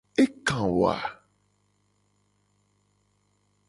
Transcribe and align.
Eka 0.23 0.59
wo 0.75 0.81
a? 0.93 0.97